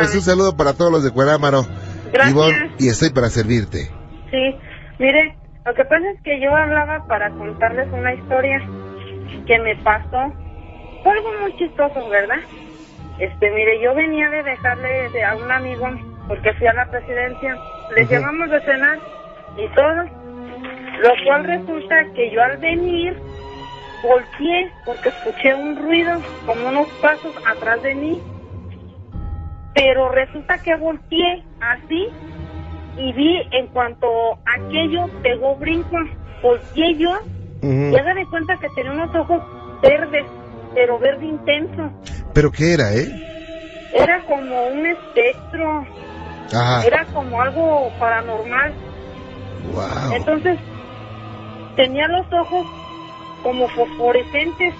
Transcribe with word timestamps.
pues 0.00 0.14
un 0.14 0.22
saludo 0.22 0.56
para 0.56 0.72
todos 0.74 0.90
los 0.90 1.04
de 1.04 1.10
Cuerámaro. 1.12 1.62
Gracias. 2.12 2.30
Ivonne, 2.30 2.72
y 2.78 2.88
estoy 2.88 3.10
para 3.10 3.28
servirte. 3.28 3.90
Sí, 4.30 4.56
mire, 4.98 5.36
lo 5.64 5.74
que 5.74 5.84
pasa 5.84 6.10
es 6.14 6.20
que 6.22 6.40
yo 6.40 6.54
hablaba 6.54 7.04
para 7.06 7.30
contarles 7.32 7.88
una 7.92 8.14
historia 8.14 8.58
que 9.46 9.58
me 9.58 9.76
pasó. 9.76 10.32
Fue 11.02 11.12
algo 11.12 11.28
muy 11.42 11.52
chistoso, 11.56 12.08
¿verdad? 12.08 12.40
Este, 13.18 13.50
mire, 13.50 13.80
yo 13.82 13.94
venía 13.94 14.28
de 14.30 14.42
dejarle 14.42 15.10
de- 15.10 15.24
a 15.24 15.36
un 15.36 15.50
amigo 15.52 15.86
porque 16.28 16.52
fui 16.54 16.66
a 16.66 16.72
la 16.74 16.90
presidencia. 16.90 17.58
Le 17.94 18.02
Ujú. 18.04 18.10
llevamos 18.12 18.50
de 18.50 18.60
cenar 18.62 18.98
y 19.56 19.68
todo. 19.74 20.04
Lo 21.02 21.10
cual 21.24 21.44
resulta 21.44 21.94
que 22.14 22.30
yo 22.30 22.42
al 22.42 22.58
venir 22.58 23.16
volteé 24.02 24.72
porque 24.84 25.10
escuché 25.10 25.54
un 25.54 25.76
ruido, 25.76 26.12
como 26.46 26.68
unos 26.68 26.88
pasos 27.00 27.34
atrás 27.44 27.82
de 27.82 27.94
mí. 27.94 28.22
Pero 29.82 30.10
resulta 30.10 30.58
que 30.58 30.76
volteé 30.76 31.42
así 31.58 32.08
y 32.98 33.12
vi 33.14 33.40
en 33.50 33.66
cuanto 33.68 34.06
aquello 34.44 35.06
pegó 35.22 35.56
brinco, 35.56 35.96
volteé 36.42 36.98
yo 36.98 37.08
y 37.62 37.96
haga 37.96 38.12
de 38.12 38.26
cuenta 38.26 38.58
que 38.58 38.68
tenía 38.74 38.92
unos 38.92 39.14
ojos 39.14 39.42
verdes, 39.80 40.26
pero 40.74 40.98
verde 40.98 41.24
intenso. 41.24 41.90
¿Pero 42.34 42.52
qué 42.52 42.74
era, 42.74 42.94
eh? 42.94 43.08
Era 43.94 44.22
como 44.26 44.66
un 44.66 44.84
espectro, 44.84 45.86
Ajá. 46.52 46.86
era 46.86 47.06
como 47.06 47.40
algo 47.40 47.90
paranormal. 47.98 48.74
Wow. 49.72 50.12
Entonces, 50.12 50.58
tenía 51.76 52.06
los 52.08 52.30
ojos 52.34 52.66
como 53.42 53.66
fosforescentes. 53.68 54.74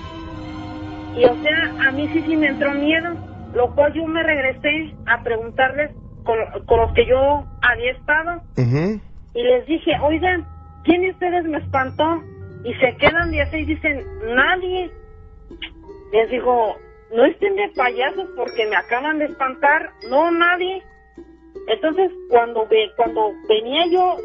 Y 1.16 1.24
o 1.24 1.34
sea, 1.42 1.88
a 1.88 1.90
mí 1.90 2.06
sí 2.12 2.22
sí 2.26 2.36
me 2.36 2.48
entró 2.48 2.74
miedo, 2.74 3.16
lo 3.54 3.74
cual 3.74 3.92
yo 3.92 4.06
me 4.06 4.22
regresé 4.22 4.94
a 5.06 5.22
preguntarles 5.22 5.90
con, 6.24 6.38
con 6.66 6.80
los 6.80 6.92
que 6.92 7.06
yo 7.06 7.44
había 7.62 7.92
estado 7.92 8.42
y 9.34 9.42
les 9.42 9.66
dije, 9.66 9.92
oigan, 10.02 10.46
¿quién 10.84 11.02
de 11.02 11.10
ustedes 11.10 11.44
me 11.44 11.58
espantó? 11.58 12.22
Y 12.64 12.74
se 12.74 12.96
quedan 12.96 13.30
de 13.30 13.42
así 13.42 13.58
y 13.58 13.64
dicen, 13.64 14.04
nadie. 14.34 14.90
Les 16.12 16.30
digo, 16.30 16.76
no 17.14 17.24
estén 17.24 17.56
de 17.56 17.68
payasos 17.76 18.28
porque 18.36 18.66
me 18.66 18.76
acaban 18.76 19.18
de 19.18 19.26
espantar. 19.26 19.90
No, 20.08 20.30
nadie. 20.30 20.82
Entonces, 21.68 22.10
cuando 22.28 22.66
ve, 22.66 22.90
cuando 22.96 23.32
venía 23.48 23.86
yo 23.86 24.16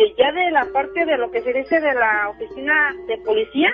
de 0.00 0.14
ya 0.16 0.32
de 0.32 0.50
la 0.50 0.64
parte 0.72 1.04
de 1.04 1.18
lo 1.18 1.30
que 1.30 1.42
se 1.42 1.52
dice 1.52 1.78
de 1.80 1.94
la 1.94 2.30
oficina 2.30 2.94
de 3.06 3.18
policía, 3.18 3.68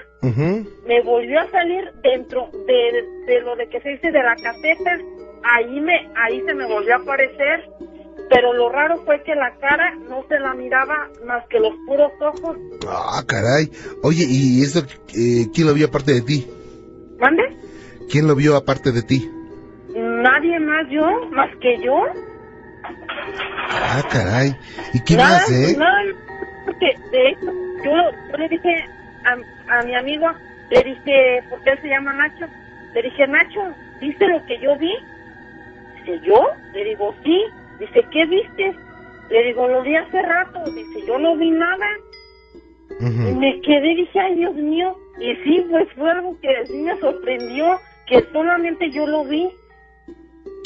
me 0.87 1.01
volvió 1.03 1.41
a 1.41 1.51
salir 1.51 1.93
dentro 2.03 2.51
de, 2.67 3.05
de 3.27 3.41
lo 3.43 3.55
de 3.55 3.69
que 3.69 3.81
se 3.81 3.91
dice 3.91 4.11
de 4.11 4.23
la 4.23 4.35
caseta. 4.35 4.99
Ahí 5.45 5.81
me, 5.81 6.09
ahí 6.17 6.43
se 6.45 6.55
me 6.55 6.67
volvió 6.67 6.95
a 6.95 6.99
aparecer. 6.99 7.69
Pero 8.29 8.53
lo 8.55 8.69
raro 8.71 8.97
fue 9.05 9.23
que 9.23 9.37
la 9.37 9.55
cara 9.59 9.95
no 10.09 10.25
se 10.29 10.41
la 10.41 10.53
miraba 10.55 11.09
más 11.25 11.47
que 11.47 11.61
los 11.61 11.73
puros 11.87 12.11
ojos. 12.21 12.57
Ah, 12.89 13.23
caray. 13.25 13.71
Oye, 14.03 14.25
¿y 14.29 14.63
esto 14.63 14.81
eh, 15.15 15.47
quién 15.55 15.69
lo 15.69 15.75
vio 15.75 15.87
aparte 15.87 16.13
de 16.13 16.23
ti? 16.23 16.45
¿Mande? 17.21 17.43
¿Quién 18.11 18.27
lo 18.27 18.35
vio 18.35 18.57
aparte 18.57 18.91
de 18.91 19.03
ti? 19.03 19.31
Nadie 19.95 20.59
más 20.59 20.89
yo, 20.91 21.07
más 21.31 21.55
que 21.61 21.79
yo. 21.85 21.95
Ah, 23.70 24.03
caray. 24.11 24.56
¿Y 24.92 25.01
qué 25.05 25.17
más, 25.17 25.51
eh? 25.51 25.77
nada, 25.77 26.03
porque 26.65 26.97
de 27.11 27.28
hecho, 27.31 27.53
yo, 27.84 27.93
yo 28.31 28.37
le 28.37 28.48
dije 28.48 28.89
a, 29.25 29.78
a 29.78 29.83
mi 29.83 29.95
amigo, 29.95 30.27
le 30.70 30.83
dije, 30.83 31.43
porque 31.48 31.70
él 31.70 31.78
se 31.83 31.89
llama 31.89 32.12
Nacho, 32.12 32.47
le 32.95 33.03
dije, 33.03 33.27
Nacho, 33.27 33.75
¿viste 34.01 34.27
lo 34.27 34.45
que 34.47 34.59
yo 34.59 34.77
vi? 34.78 34.93
Dice, 35.98 36.20
¿yo? 36.25 36.48
Le 36.73 36.84
digo, 36.84 37.15
sí. 37.25 37.45
Dice, 37.78 38.03
¿qué 38.11 38.25
viste? 38.27 38.75
Le 39.28 39.43
digo, 39.45 39.69
lo 39.69 39.83
vi 39.83 39.95
hace 39.97 40.23
rato. 40.23 40.65
Dice, 40.71 41.06
yo 41.06 41.19
no 41.19 41.37
vi 41.37 41.50
nada. 41.50 41.87
Y 43.00 43.34
me 43.34 43.61
quedé, 43.61 43.95
dije, 43.97 44.19
ay, 44.19 44.37
Dios 44.37 44.55
mío. 44.55 44.97
Y 45.21 45.34
sí, 45.44 45.66
pues 45.71 45.87
fue 45.94 46.11
algo 46.11 46.38
que 46.41 46.49
sí 46.66 46.78
me 46.78 46.99
sorprendió, 47.00 47.78
que 48.06 48.25
solamente 48.32 48.91
yo 48.91 49.06
lo 49.06 49.25
vi. 49.25 49.50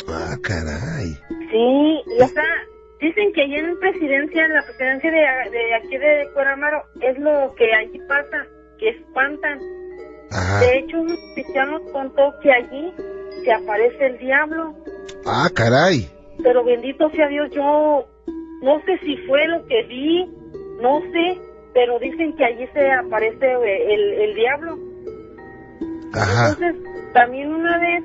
Ah, 0.08 0.36
caray. 0.42 1.16
Sí, 1.50 2.02
y 2.18 2.22
o 2.22 2.26
sea, 2.28 2.44
dicen 3.00 3.32
que 3.32 3.42
allí 3.42 3.56
en 3.56 3.78
presidencia, 3.80 4.44
en 4.44 4.54
la 4.54 4.62
presidencia 4.62 5.10
de, 5.10 5.50
de 5.50 5.74
aquí 5.74 5.96
de 5.98 6.28
Cuerámaro, 6.34 6.82
es 7.00 7.18
lo 7.18 7.54
que 7.56 7.72
allí 7.74 7.98
pasa, 8.08 8.46
que 8.78 8.90
espantan. 8.90 9.58
De 10.60 10.78
hecho, 10.78 11.00
un 11.00 11.08
nos 11.08 11.82
contó 11.92 12.32
que 12.40 12.52
allí 12.52 12.92
se 13.44 13.52
aparece 13.52 14.06
el 14.06 14.18
diablo, 14.18 14.74
Ah, 15.26 15.48
caray. 15.52 16.08
pero 16.42 16.62
bendito 16.62 17.10
sea 17.10 17.26
Dios, 17.28 17.50
yo 17.50 18.06
no 18.62 18.80
sé 18.84 18.98
si 18.98 19.16
fue 19.26 19.46
lo 19.48 19.64
que 19.66 19.82
vi, 19.84 20.24
no 20.80 21.00
sé, 21.12 21.40
pero 21.74 21.98
dicen 21.98 22.36
que 22.36 22.44
allí 22.44 22.66
se 22.72 22.90
aparece 22.92 23.44
eh, 23.44 23.94
el, 23.94 24.12
el 24.20 24.34
diablo. 24.34 24.78
Ajá. 26.14 26.50
Entonces, 26.52 27.12
también 27.12 27.52
una 27.52 27.78
vez 27.78 28.04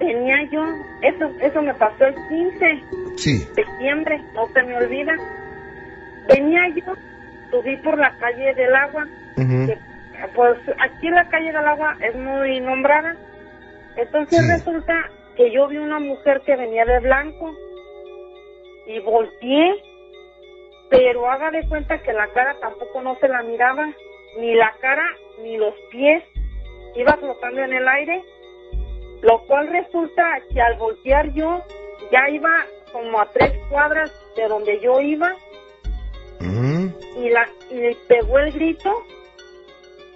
tenía 0.00 0.42
yo, 0.50 0.64
eso, 1.02 1.30
eso 1.40 1.62
me 1.62 1.74
pasó 1.74 2.06
el 2.06 2.14
15 2.28 2.82
Sí. 3.16 3.38
de 3.54 3.54
septiembre, 3.64 4.20
no 4.34 4.48
se 4.48 4.62
me 4.64 4.76
olvida. 4.76 5.12
Venía 6.26 6.62
yo, 6.74 6.94
subí 7.50 7.76
por 7.78 7.98
la 7.98 8.16
calle 8.18 8.54
del 8.54 8.74
agua, 8.74 9.06
que, 9.36 9.78
pues 10.34 10.58
aquí 10.78 11.08
la 11.10 11.28
calle 11.28 11.46
del 11.52 11.56
agua 11.66 11.96
es 12.00 12.14
muy 12.16 12.60
nombrada. 12.60 13.14
Entonces 13.96 14.46
resulta 14.48 14.94
que 15.36 15.50
yo 15.52 15.68
vi 15.68 15.76
una 15.78 15.98
mujer 16.00 16.40
que 16.46 16.56
venía 16.56 16.84
de 16.84 17.00
blanco 17.00 17.54
y 18.86 18.98
volteé, 19.00 19.74
pero 20.88 21.30
haga 21.30 21.50
de 21.50 21.66
cuenta 21.68 21.98
que 22.02 22.12
la 22.12 22.26
cara 22.28 22.54
tampoco 22.60 23.02
no 23.02 23.16
se 23.16 23.28
la 23.28 23.42
miraba, 23.42 23.86
ni 24.38 24.54
la 24.54 24.72
cara 24.80 25.04
ni 25.42 25.56
los 25.58 25.74
pies, 25.90 26.22
iba 26.96 27.16
flotando 27.16 27.60
en 27.62 27.72
el 27.72 27.86
aire, 27.88 28.22
lo 29.22 29.40
cual 29.46 29.68
resulta 29.68 30.22
que 30.52 30.60
al 30.60 30.76
voltear 30.78 31.32
yo 31.32 31.62
ya 32.10 32.28
iba 32.30 32.64
como 32.92 33.20
a 33.20 33.26
tres 33.26 33.52
cuadras 33.68 34.10
de 34.36 34.48
donde 34.48 34.80
yo 34.80 35.00
iba. 35.00 35.34
Y 36.40 37.28
la 37.28 37.46
y 37.70 37.94
pegó 38.08 38.38
el 38.38 38.52
grito. 38.52 38.90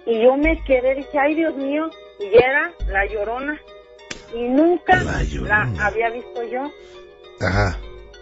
Y 0.05 0.23
yo 0.23 0.37
me 0.37 0.61
quedé 0.63 0.95
dije 0.95 1.17
ay 1.19 1.35
Dios 1.35 1.55
mío 1.55 1.89
y 2.19 2.35
era 2.35 2.71
la 2.87 3.05
llorona. 3.05 3.59
Y 4.33 4.43
nunca 4.49 5.01
la, 5.03 5.71
había 5.79 6.09
visto 6.09 6.43
yo. 6.43 6.71
Ajá. 7.41 7.77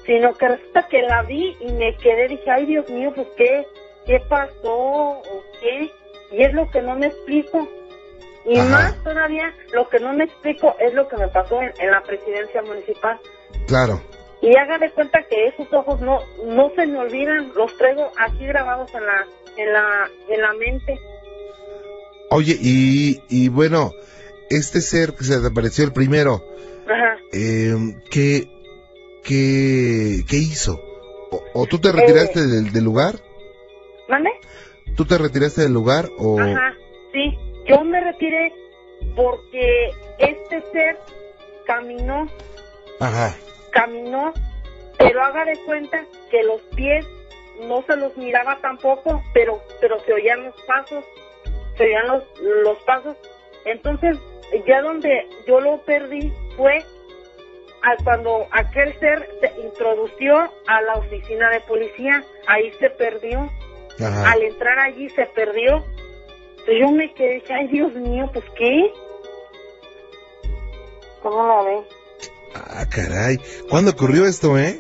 sino 0.06 0.34
que 0.34 0.48
resulta 0.48 0.88
que 0.90 1.02
la 1.04 1.22
vi 1.22 1.56
y 1.60 1.72
me 1.74 1.96
quedé 1.98 2.28
dije 2.28 2.50
ay 2.50 2.66
Dios 2.66 2.90
mío 2.90 3.12
pues 3.16 3.28
qué 3.38 3.66
qué 4.08 4.20
pasó 4.28 4.74
o 4.74 5.44
qué 5.62 5.90
y 6.32 6.42
es 6.42 6.52
lo 6.54 6.70
que 6.72 6.82
no 6.82 6.96
me 6.96 7.08
explico 7.08 7.68
y 8.46 8.58
Ajá. 8.60 8.70
más 8.70 9.04
todavía 9.04 9.54
lo 9.74 9.88
que 9.90 10.00
no 10.00 10.14
me 10.14 10.26
explico 10.26 10.76
es 10.80 10.94
lo 10.94 11.08
que 11.08 11.18
me 11.18 11.28
pasó 11.30 11.62
en, 11.62 11.72
en 11.80 11.92
la 11.92 12.02
presidencia 12.04 12.62
municipal 12.62 13.20
Claro. 13.68 14.02
y 14.42 14.56
haga 14.58 14.78
de 14.78 14.92
cuenta 14.92 15.24
que 15.30 15.48
esos 15.48 15.72
ojos 15.74 16.02
no 16.02 16.20
no 16.46 16.70
se 16.76 16.86
me 16.88 17.00
olvidan, 17.00 17.52
los 17.56 17.76
traigo 17.78 18.12
aquí 18.18 18.46
grabados 18.46 18.94
en 18.94 19.06
la 19.06 19.26
en 19.58 19.74
la 19.74 20.10
en 20.30 20.42
la 20.42 20.54
mente. 20.54 21.00
Oye, 22.32 22.58
y, 22.60 23.22
y 23.30 23.48
bueno, 23.50 23.92
este 24.50 24.82
ser 24.82 25.14
que 25.14 25.24
se 25.24 25.38
desapareció 25.38 25.86
el 25.86 25.94
primero, 25.94 26.44
Ajá. 26.88 27.18
eh, 27.32 27.76
¿qué, 28.10 28.48
qué, 29.24 30.24
qué 30.28 30.38
hizo? 30.38 30.82
¿O, 31.32 31.44
o 31.54 31.66
tú 31.68 31.80
te 31.80 31.92
retiraste 31.92 32.40
Eh. 32.40 32.44
del, 32.48 32.72
del 32.74 32.84
lugar? 32.84 33.16
¿Mande? 34.10 34.32
¿Tú 34.96 35.06
te 35.06 35.18
retiraste 35.18 35.62
del 35.62 35.74
lugar 35.74 36.10
o...? 36.18 36.40
Ajá. 36.40 36.74
Sí, 37.12 37.38
yo 37.66 37.84
me 37.84 38.00
retiré 38.00 38.54
porque 39.16 39.92
este 40.18 40.62
ser 40.72 40.98
caminó, 41.66 42.28
Ajá. 43.00 43.36
caminó, 43.72 44.34
pero 44.98 45.24
haga 45.24 45.46
de 45.46 45.58
cuenta 45.66 46.04
que 46.30 46.44
los 46.44 46.62
pies 46.76 47.06
no 47.68 47.84
se 47.84 47.96
los 47.96 48.16
miraba 48.18 48.58
tampoco, 48.62 49.24
pero 49.34 49.62
pero 49.80 50.00
se 50.00 50.14
oían 50.14 50.44
los 50.46 50.56
pasos, 50.64 51.06
se 51.78 51.84
oían 51.84 52.08
los, 52.08 52.24
los 52.42 52.78
pasos. 52.84 53.16
Entonces, 53.66 54.18
ya 54.66 54.82
donde 54.82 55.28
yo 55.48 55.60
lo 55.60 55.82
perdí 55.84 56.32
fue 56.58 56.84
a 57.84 58.02
cuando 58.04 58.48
aquel 58.52 58.98
ser 59.00 59.30
se 59.42 59.62
introdució 59.62 60.52
a 60.68 60.82
la 60.82 60.96
oficina 60.96 61.50
de 61.50 61.60
policía, 61.62 62.24
ahí 62.48 62.72
se 62.80 62.90
perdió. 62.92 63.50
Ajá. 64.00 64.32
Al 64.32 64.42
entrar 64.42 64.80
allí 64.80 65.10
se 65.10 65.26
perdió. 65.28 65.84
Entonces 66.66 66.80
yo 66.80 66.92
me 66.92 67.14
quedé, 67.14 67.36
dije, 67.36 67.54
ay 67.54 67.68
Dios 67.68 67.94
mío, 67.94 68.30
pues 68.32 68.46
qué. 68.58 68.92
¿Cómo 71.22 71.46
lo 71.46 71.66
ven? 71.66 71.84
Ah, 72.56 72.86
caray. 72.90 73.38
¿Cuándo 73.70 73.92
ocurrió 73.92 74.26
esto, 74.26 74.58
eh? 74.58 74.80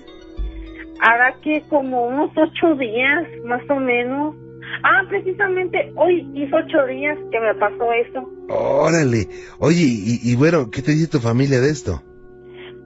Hará 1.02 1.36
que 1.42 1.62
como 1.70 2.08
unos 2.08 2.32
ocho 2.38 2.76
días, 2.76 3.28
más 3.44 3.62
o 3.70 3.76
menos. 3.76 4.36
Ah, 4.84 5.04
precisamente 5.10 5.92
hoy 5.96 6.26
hizo 6.34 6.56
ocho 6.56 6.86
días 6.88 7.18
que 7.32 7.40
me 7.40 7.54
pasó 7.56 7.92
eso. 7.92 8.30
Órale. 8.50 9.28
Oye, 9.60 9.84
y, 9.84 10.20
y 10.24 10.36
bueno, 10.38 10.70
¿qué 10.72 10.82
te 10.82 10.92
dice 10.92 11.10
tu 11.10 11.20
familia 11.20 11.60
de 11.60 11.70
esto? 11.70 12.02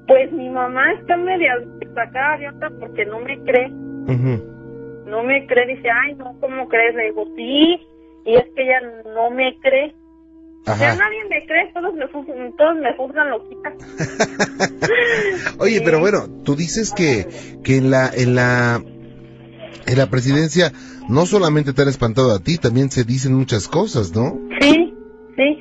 Pues 0.08 0.32
mi 0.32 0.50
mamá 0.50 0.94
está 0.94 1.18
media 1.18 1.54
sacada 1.94 2.38
de 2.38 2.50
otra 2.50 2.72
porque 2.80 3.06
no 3.06 3.20
me 3.20 3.40
cree. 3.44 3.70
No 3.70 5.24
me 5.24 5.46
cree, 5.48 5.76
dice, 5.76 5.88
ay, 5.90 6.16
no, 6.16 6.36
¿cómo 6.40 6.68
crees? 6.68 6.96
Le 6.96 7.06
digo, 7.06 7.26
sí, 7.36 7.80
y 8.26 8.36
es 8.36 8.46
que 8.56 8.64
ella 8.64 8.82
no 9.14 9.30
me 9.32 9.58
cree. 9.60 9.96
Ya 10.66 10.96
nadie 10.96 11.24
me 11.30 11.46
cree, 11.46 11.72
todos 11.74 11.94
me 11.94 12.08
juzgan, 12.08 12.54
todos 12.58 12.76
me 12.76 12.94
juzgan 12.98 13.30
loquita. 13.30 13.72
Oye, 15.60 15.82
pero 15.82 16.02
bueno, 16.02 16.28
tú 16.44 16.56
dices 16.58 16.94
que, 16.94 17.26
que 17.64 17.78
en 17.78 17.90
la, 17.90 18.10
en 18.14 18.36
la, 18.36 18.82
en 19.86 19.98
la 19.98 20.08
presidencia 20.08 20.74
no 21.08 21.26
solamente 21.26 21.72
te 21.72 21.84
han 21.84 21.88
espantado 21.88 22.36
a 22.36 22.40
ti, 22.40 22.58
también 22.58 22.92
se 22.92 23.06
dicen 23.06 23.34
muchas 23.34 23.70
cosas, 23.70 24.14
¿no? 24.14 24.38
Sí, 24.60 24.94
sí. 25.38 25.60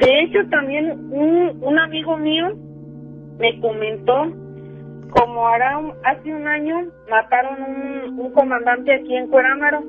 De 0.00 0.22
hecho, 0.22 0.38
también 0.50 0.90
un, 1.12 1.62
un 1.62 1.78
amigo 1.78 2.16
mío 2.16 2.56
me 3.38 3.60
comentó, 3.60 4.32
como 5.10 5.48
hará 5.48 5.80
hace 6.04 6.32
un 6.34 6.46
año, 6.46 6.86
mataron 7.10 7.62
un, 7.62 8.18
un 8.20 8.32
comandante 8.32 8.94
aquí 8.94 9.14
en 9.14 9.28
Cuerámaro. 9.28 9.82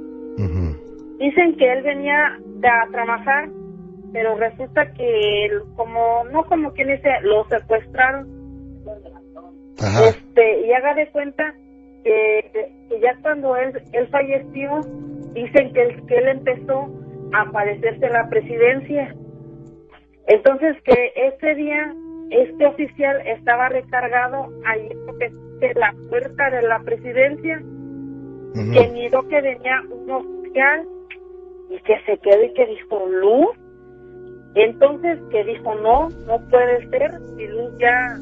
Dicen 1.22 1.56
que 1.56 1.72
él 1.72 1.84
venía 1.84 2.40
a 2.64 2.92
trabajar, 2.92 3.48
pero 4.12 4.36
resulta 4.38 4.92
que 4.94 5.46
él, 5.46 5.62
como, 5.76 6.24
no 6.32 6.44
como 6.46 6.74
quien 6.74 6.88
dice, 6.88 7.10
lo 7.22 7.46
secuestraron. 7.46 8.28
Este, 9.78 10.62
y 10.66 10.74
haga 10.74 10.96
de 10.96 11.12
cuenta 11.12 11.54
que, 12.04 12.72
ya 13.00 13.16
cuando 13.22 13.56
él, 13.56 13.72
él 13.94 14.08
falleció, 14.08 14.82
dicen 15.36 15.72
que 15.74 15.82
él, 15.84 16.06
que 16.08 16.18
él 16.18 16.28
empezó 16.28 16.90
a 17.34 17.42
aparecerse 17.42 18.04
en 18.04 18.14
la 18.14 18.28
presidencia. 18.28 19.16
Entonces 20.26 20.76
que 20.84 21.14
ese 21.16 21.54
día 21.54 21.94
este 22.32 22.66
oficial 22.66 23.22
estaba 23.28 23.70
recargado 23.70 24.50
ahí 24.66 24.90
en 25.62 25.80
la 25.80 25.94
puerta 26.10 26.50
de 26.50 26.62
la 26.64 26.80
presidencia, 26.80 27.62
que 28.74 28.90
miró 28.92 29.28
que 29.28 29.40
venía 29.40 29.82
un 29.88 30.10
oficial 30.10 30.88
y 31.72 31.80
que 31.84 31.98
se 32.06 32.18
quedó 32.18 32.44
y 32.44 32.54
que 32.54 32.66
dijo, 32.66 33.06
Luz, 33.08 33.58
entonces 34.56 35.20
que 35.32 35.44
dijo, 35.46 35.74
no, 35.76 36.10
no 36.28 36.40
puede 36.50 36.90
ser, 36.90 37.12
y 37.38 37.48
Luz 37.48 37.72
ya, 37.80 38.18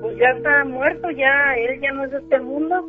pues 0.00 0.16
ya 0.16 0.28
está 0.36 0.64
muerto, 0.64 1.10
ya, 1.10 1.54
él 1.56 1.80
ya 1.80 1.92
no 1.92 2.04
es 2.04 2.12
de 2.12 2.18
este 2.18 2.40
mundo. 2.40 2.88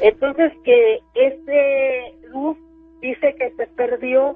Entonces 0.00 0.52
que 0.64 1.00
ese 1.14 2.14
Luz 2.32 2.56
dice 3.02 3.34
que 3.38 3.50
se 3.56 3.66
perdió 3.76 4.34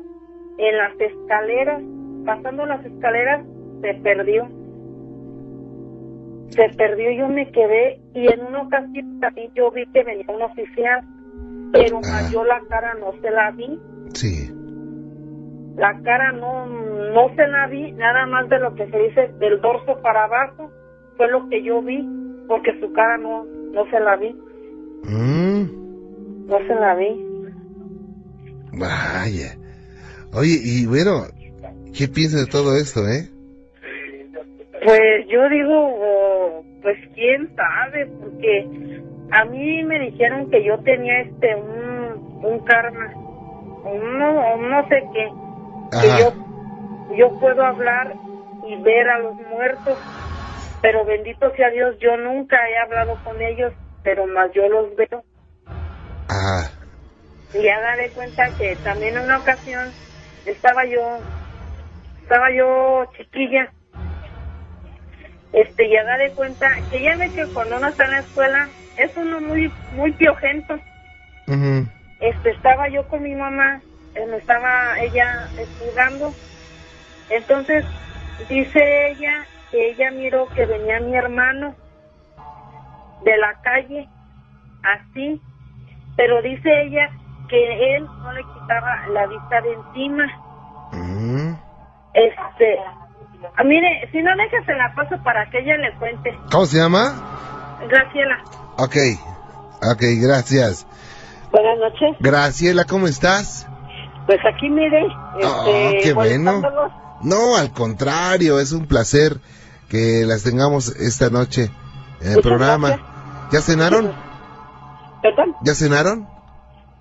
en 0.59 0.77
las 0.77 1.01
escaleras, 1.01 1.83
pasando 2.27 2.67
las 2.67 2.85
escaleras, 2.85 3.45
se 3.81 3.95
perdió. 3.95 4.47
Se 6.51 6.69
perdió, 6.77 7.11
yo 7.11 7.29
me 7.29 7.51
quedé 7.51 7.99
y 8.15 8.31
en 8.31 8.45
una 8.45 8.63
ocasión 8.63 9.19
también 9.21 9.51
yo 9.55 9.71
vi 9.71 9.87
que 9.87 10.05
venía 10.05 10.27
un 10.29 10.43
oficial, 10.43 11.03
pero 11.73 12.01
yo 12.31 12.45
la 12.45 12.61
cara 12.69 12.95
no 13.01 13.13
se 13.23 13.31
la 13.31 13.51
vi. 13.53 13.81
Sí. 14.13 14.64
La 15.77 16.01
cara 16.03 16.33
no, 16.33 16.67
no 16.67 17.35
se 17.35 17.47
la 17.49 17.67
vi, 17.67 17.93
nada 17.93 18.27
más 18.27 18.49
de 18.49 18.59
lo 18.61 18.75
que 18.75 18.87
se 18.91 18.99
dice 18.99 19.29
del 19.39 19.61
dorso 19.61 20.01
para 20.03 20.25
abajo, 20.25 20.71
fue 21.17 21.29
lo 21.31 21.49
que 21.49 21.63
yo 21.63 21.83
vi, 21.83 22.07
porque 22.47 22.79
su 22.81 22.93
cara 22.93 23.19
no, 23.19 23.45
no 23.45 23.85
se 23.91 23.99
la 23.99 24.17
vi. 24.17 24.31
Mm. 25.05 26.47
No 26.47 26.59
se 26.59 26.75
la 26.75 26.95
vi. 26.95 27.35
Vaya. 28.73 29.57
Oye, 30.33 30.59
y 30.63 30.87
bueno, 30.87 31.27
¿qué 31.97 32.09
piensas 32.09 32.47
de 32.47 32.51
todo 32.51 32.77
esto, 32.77 33.01
eh? 33.09 33.29
Pues 34.85 35.27
yo 35.29 35.49
digo, 35.49 36.65
pues 36.83 36.99
quién 37.15 37.51
sabe, 37.57 38.07
porque 38.21 39.01
a 39.31 39.45
mí 39.47 39.83
me 39.85 39.99
dijeron 39.99 40.51
que 40.51 40.63
yo 40.65 40.79
tenía 40.81 41.21
este 41.23 41.57
un, 41.57 42.45
un 42.45 42.59
karma, 42.65 43.13
un 43.85 44.19
no 44.71 44.89
sé 44.89 45.03
qué, 45.15 45.29
que 46.01 46.09
yo, 46.09 47.15
yo 47.17 47.39
puedo 47.39 47.65
hablar 47.65 48.15
y 48.67 48.77
ver 48.83 49.09
a 49.09 49.19
los 49.19 49.35
muertos, 49.49 49.99
pero 50.81 51.05
bendito 51.05 51.51
sea 51.55 51.71
Dios, 51.71 51.97
yo 52.01 52.17
nunca 52.17 52.57
he 52.69 52.79
hablado 52.79 53.19
con 53.25 53.41
ellos, 53.41 53.73
pero 54.03 54.27
más 54.27 54.51
yo 54.53 54.69
los 54.69 54.95
veo. 54.97 55.25
Ah. 56.29 56.69
Y 57.53 57.63
ya 57.63 57.81
daré 57.81 58.11
cuenta 58.11 58.49
que 58.59 58.77
también 58.77 59.17
en 59.17 59.25
una 59.25 59.39
ocasión 59.39 59.91
estaba 60.47 60.85
yo, 60.87 61.19
estaba 62.23 62.51
yo 62.51 63.07
chiquilla, 63.17 63.71
este, 65.53 65.89
ya 65.89 66.03
daré 66.05 66.33
cuenta 66.33 66.67
que 66.91 67.01
ya 67.01 67.17
ve 67.17 67.31
que 67.31 67.47
cuando 67.53 67.77
uno 67.77 67.89
está 67.89 68.05
en 68.07 68.11
la 68.11 68.21
escuela 68.21 68.69
es 68.97 69.17
uno 69.17 69.41
muy, 69.41 69.73
muy 69.93 70.13
piojento. 70.13 70.79
Este, 72.21 72.51
estaba 72.51 72.89
yo 72.89 73.07
con 73.09 73.23
mi 73.23 73.35
mamá 73.35 73.81
me 74.15 74.37
estaba 74.37 74.99
ella 75.01 75.51
jugando. 75.81 76.35
Entonces 77.31 77.85
dice 78.49 79.11
ella 79.11 79.47
que 79.71 79.91
ella 79.91 80.11
miró 80.13 80.49
que 80.51 80.67
venía 80.67 81.01
mi 81.01 81.17
hermano 81.17 81.75
de 83.25 83.37
la 83.39 83.55
calle, 83.63 84.09
así, 84.83 85.41
pero 86.17 86.43
dice 86.43 86.83
ella 86.83 87.11
que 87.49 87.97
él 87.97 88.05
no 88.05 88.33
le 88.33 88.43
quitaba 88.43 89.07
la 89.09 89.27
vista 89.27 89.61
de 89.63 89.73
encima. 89.73 90.27
Mm. 90.93 91.55
Este, 92.15 92.79
ah, 93.57 93.65
mire, 93.65 94.09
si 94.13 94.23
no 94.23 94.31
se 94.65 94.75
la 94.75 94.95
paso 94.95 95.17
para 95.25 95.49
que 95.51 95.59
ella 95.59 95.77
le 95.79 95.93
cuente. 95.97 96.39
¿Cómo 96.51 96.67
se 96.67 96.79
llama? 96.79 97.81
Graciela. 97.89 98.39
Ok, 98.79 98.97
ok, 99.83 100.03
gracias. 100.23 100.87
Buenas 101.51 101.79
noches. 101.79 102.17
Graciela, 102.21 102.85
¿cómo 102.85 103.07
estás? 103.07 103.67
Pues 104.27 104.39
aquí 104.47 104.71
mire, 104.71 105.07
este, 105.39 106.01
qué 106.03 106.13
bueno. 106.13 106.63
No, 107.23 107.57
al 107.57 107.73
contrario, 107.73 108.59
es 108.59 108.73
un 108.73 108.87
placer 108.87 109.39
que 109.89 110.25
las 110.27 110.43
tengamos 110.43 110.89
esta 110.89 111.31
noche 111.31 111.71
en 112.21 112.33
el 112.33 112.43
programa. 112.43 112.97
¿Ya 113.53 113.61
cenaron? 113.61 114.13
¿Perdón? 115.23 115.57
¿Ya 115.63 115.75
cenaron? 115.75 116.29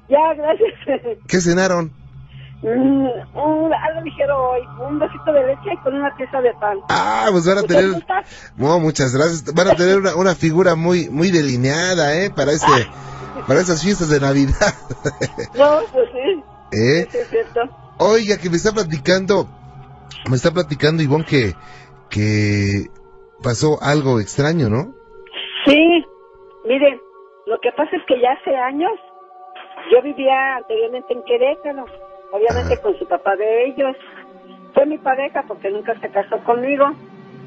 Ya, 0.10 0.34
gracias. 0.36 1.18
¿Qué 1.28 1.42
cenaron? 1.42 1.92
Mm, 2.62 3.08
algo 3.36 4.02
ligero 4.06 4.52
hoy, 4.52 4.62
un 4.88 4.98
vasito 4.98 5.34
de 5.34 5.48
leche 5.48 5.78
con 5.84 5.96
una 5.96 6.16
pieza 6.16 6.40
de 6.40 6.54
pan. 6.54 6.78
Ah, 6.88 7.28
pues 7.32 7.46
van 7.46 7.58
a 7.58 7.64
tener... 7.64 8.06
No, 8.56 8.80
muchas 8.80 9.14
gracias. 9.14 9.54
Van 9.54 9.68
a 9.68 9.76
tener 9.76 9.98
una, 9.98 10.16
una 10.16 10.36
figura 10.36 10.76
muy 10.76 11.10
muy 11.10 11.32
delineada, 11.32 12.16
¿eh? 12.16 12.30
Para 12.30 12.52
ese... 12.52 12.68
Para 13.48 13.60
esas 13.60 13.82
fiestas 13.82 14.10
de 14.10 14.20
Navidad. 14.20 14.74
no, 15.56 15.80
pues 15.92 16.08
sí. 16.14 16.44
¿Eh? 16.74 17.08
Oiga, 18.00 18.38
que 18.38 18.50
me 18.50 18.58
está 18.58 18.72
platicando, 18.72 19.48
me 20.30 20.36
está 20.36 20.52
platicando 20.52 21.04
Ivonne 21.04 21.26
que, 21.26 21.54
que 22.10 22.88
pasó 23.44 23.78
algo 23.82 24.20
extraño, 24.20 24.70
¿no? 24.70 24.94
Sí, 25.66 26.04
miren, 26.66 27.00
lo 27.46 27.60
que 27.60 27.72
pasa 27.72 27.96
es 27.96 28.04
que 28.08 28.20
ya 28.20 28.32
hace 28.32 28.56
años 28.56 28.92
yo 29.92 30.02
vivía 30.02 30.58
anteriormente 30.58 31.14
en 31.14 31.24
Querétaro, 31.24 31.86
obviamente 32.32 32.80
con 32.82 32.98
su 32.98 33.06
papá 33.08 33.36
de 33.36 33.66
ellos. 33.68 33.96
Fue 34.74 34.86
mi 34.88 34.98
pareja 34.98 35.44
porque 35.48 35.70
nunca 35.70 36.00
se 36.00 36.10
casó 36.10 36.44
conmigo. 36.44 36.86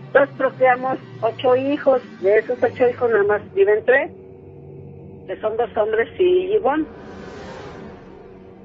Entonces 0.07 0.37
procreamos 0.37 0.99
ocho 1.21 1.57
hijos, 1.57 2.01
de 2.23 2.39
esos 2.39 2.63
ocho 2.63 2.89
hijos 2.89 3.11
nada 3.11 3.25
más 3.25 3.55
viven 3.55 3.85
tres, 3.85 4.11
que 5.27 5.41
son 5.41 5.57
dos 5.57 5.77
hombres 5.77 6.09
y 6.21 6.55
Ivonne. 6.55 6.87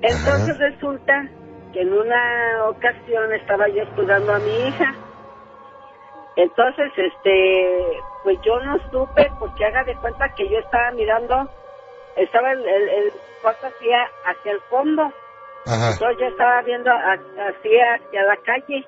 Entonces 0.02 0.58
resulta 0.58 1.28
que 1.74 1.82
en 1.82 1.94
una 1.94 2.66
ocasión 2.68 3.32
estaba 3.34 3.68
yo 3.70 3.84
estudiando 3.84 4.34
a 4.34 4.40
mi 4.40 4.68
hija. 4.68 4.96
Entonces, 6.36 6.92
este, 6.98 8.00
pues 8.24 8.38
yo 8.44 8.60
no 8.62 8.78
supe, 8.90 9.32
porque 9.40 9.66
haga 9.66 9.84
de 9.84 9.96
cuenta 9.96 10.34
que 10.36 10.50
yo 10.50 10.58
estaba 10.60 10.92
mirando, 10.92 11.50
estaba 12.16 12.52
el, 12.52 12.66
el, 12.68 13.12
cuarto 13.42 13.68
hacia, 13.68 14.10
hacia 14.26 14.52
el 14.54 14.60
fondo. 14.70 15.12
Entonces 15.66 16.18
yo 16.20 16.28
estaba 16.28 16.62
viendo 16.64 16.92
hacia, 16.92 17.96
hacia 17.96 18.24
la 18.24 18.38
calle. 18.38 18.88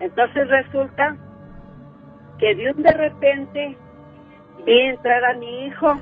Entonces 0.00 0.48
resulta 0.48 1.16
que 2.38 2.54
de 2.54 2.70
un 2.70 2.82
de 2.82 2.92
repente 2.92 3.76
vi 4.64 4.80
entrar 4.80 5.24
a 5.24 5.34
mi 5.34 5.66
hijo, 5.66 6.00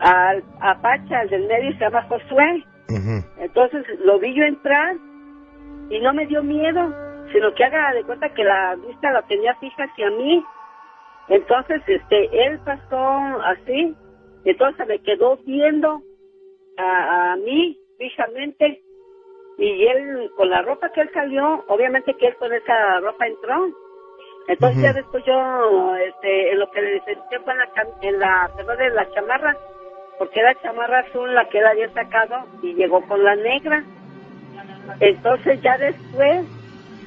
al, 0.00 0.44
a 0.60 0.80
Pacha, 0.80 1.20
al 1.20 1.28
del 1.28 1.46
medio 1.46 1.72
se 1.72 1.78
llama 1.80 2.06
Josué. 2.08 2.64
Entonces 3.38 3.84
lo 4.00 4.18
vi 4.18 4.34
yo 4.34 4.44
entrar 4.44 4.96
y 5.90 6.00
no 6.00 6.12
me 6.12 6.26
dio 6.26 6.42
miedo, 6.42 6.92
sino 7.32 7.54
que 7.54 7.64
haga 7.64 7.92
de 7.92 8.04
cuenta 8.04 8.32
que 8.34 8.44
la 8.44 8.76
vista 8.76 9.10
la 9.10 9.22
tenía 9.22 9.54
fija 9.56 9.84
hacia 9.84 10.10
mí. 10.10 10.44
Entonces, 11.28 11.82
este, 11.86 12.46
él 12.46 12.60
pasó 12.64 12.98
así, 13.44 13.96
entonces 14.44 14.86
me 14.86 14.98
quedó 15.00 15.38
viendo 15.38 16.02
a, 16.76 17.32
a 17.32 17.36
mí 17.36 17.78
fijamente 17.98 18.82
y 19.56 19.86
él 19.86 20.30
con 20.36 20.50
la 20.50 20.62
ropa 20.62 20.90
que 20.90 21.02
él 21.02 21.10
salió, 21.14 21.64
obviamente 21.68 22.14
que 22.14 22.26
él 22.26 22.36
con 22.36 22.52
esa 22.52 23.00
ropa 23.00 23.26
entró. 23.26 23.68
Entonces 24.46 24.82
ya 24.82 24.92
después 24.92 25.24
yo, 25.24 25.96
este, 25.96 26.52
en 26.52 26.58
lo 26.58 26.70
que 26.70 26.82
le 26.82 27.00
senté 27.04 27.38
fue 27.40 27.54
en 27.54 27.58
la, 27.58 27.70
en 28.02 28.66
la, 28.66 28.76
de 28.76 28.90
la 28.90 29.10
chamarra, 29.12 29.56
porque 30.18 30.40
era 30.40 30.54
chamarra 30.62 31.00
azul 31.00 31.34
la 31.34 31.48
que 31.48 31.58
él 31.58 31.66
había 31.66 31.92
sacado 31.92 32.36
y 32.62 32.74
llegó 32.74 33.00
con 33.06 33.22
la 33.24 33.34
negra. 33.36 33.84
Entonces 35.00 35.60
ya 35.62 35.76
después, 35.78 36.46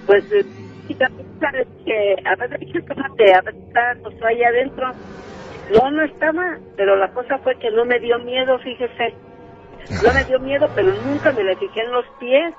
pues, 0.05 0.25
que 1.85 2.15
a 2.25 2.35
ver, 2.35 2.59
tómate, 2.87 3.33
a 3.33 3.41
ver, 3.41 3.55
está 3.55 4.27
ahí 4.27 4.43
adentro. 4.43 4.91
No, 5.73 5.91
no 5.91 6.03
estaba, 6.03 6.57
pero 6.75 6.95
la 6.95 7.09
cosa 7.09 7.37
fue 7.39 7.57
que 7.59 7.69
no 7.71 7.85
me 7.85 7.99
dio 7.99 8.19
miedo, 8.19 8.57
fíjese. 8.59 9.13
No 10.03 10.13
me 10.13 10.23
dio 10.25 10.39
miedo, 10.39 10.69
pero 10.75 10.91
nunca 11.05 11.31
me 11.31 11.43
le 11.43 11.55
fijé 11.57 11.81
en 11.81 11.91
los 11.91 12.05
pies. 12.19 12.53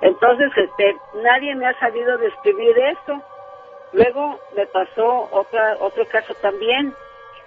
Entonces, 0.00 0.50
este, 0.56 0.96
nadie 1.22 1.54
me 1.54 1.66
ha 1.66 1.78
sabido 1.78 2.16
describir 2.18 2.76
eso. 2.78 3.22
Luego 3.92 4.38
me 4.56 4.66
pasó 4.66 5.28
otra, 5.30 5.76
otro 5.80 6.06
caso 6.08 6.34
también 6.42 6.92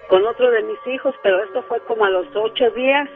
con 0.09 0.25
otro 0.25 0.49
de 0.51 0.63
mis 0.63 0.87
hijos, 0.87 1.13
pero 1.23 1.43
esto 1.43 1.63
fue 1.63 1.79
como 1.81 2.05
a 2.05 2.09
los 2.09 2.27
ocho 2.35 2.69
días. 2.71 3.09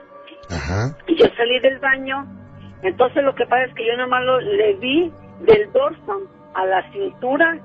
Y 1.07 1.15
yo 1.15 1.25
salí 1.37 1.59
del 1.59 1.79
baño. 1.79 2.25
Entonces 2.83 3.23
lo 3.23 3.33
que 3.35 3.45
pasa 3.45 3.65
es 3.65 3.73
que 3.75 3.85
yo 3.85 3.95
nomás 3.97 4.23
lo, 4.23 4.39
le 4.41 4.73
vi 4.75 5.11
del 5.41 5.71
dorso 5.71 6.21
a 6.53 6.65
la 6.65 6.91
cintura 6.91 7.59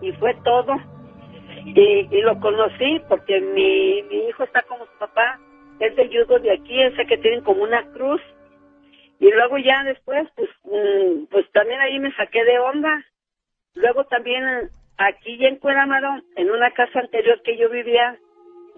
y 0.00 0.12
fue 0.12 0.34
todo. 0.44 0.74
Y, 1.64 2.08
y 2.10 2.20
lo 2.22 2.38
conocí 2.40 3.00
porque 3.08 3.40
mi, 3.40 4.02
mi 4.04 4.28
hijo 4.28 4.42
está 4.44 4.62
como 4.62 4.84
su 4.86 4.98
papá, 4.98 5.38
es 5.78 5.94
de 5.96 6.08
judo 6.08 6.38
de 6.38 6.52
aquí, 6.52 6.82
ese 6.82 7.06
que 7.06 7.18
tienen 7.18 7.42
como 7.42 7.62
una 7.62 7.82
cruz. 7.92 8.20
Y 9.20 9.30
luego 9.30 9.58
ya 9.58 9.84
después, 9.84 10.28
pues, 10.34 10.48
mm, 10.64 11.26
pues 11.30 11.50
también 11.52 11.80
ahí 11.80 11.98
me 12.00 12.12
saqué 12.14 12.44
de 12.44 12.58
onda. 12.58 13.04
Luego 13.74 14.04
también 14.04 14.44
aquí 14.98 15.38
ya 15.38 15.48
en 15.48 15.56
Cueramaro, 15.56 16.22
en 16.36 16.50
una 16.50 16.70
casa 16.72 17.00
anterior 17.00 17.40
que 17.42 17.56
yo 17.56 17.70
vivía, 17.70 18.18